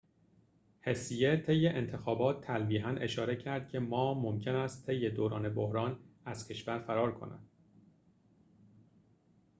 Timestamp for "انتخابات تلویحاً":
1.67-2.89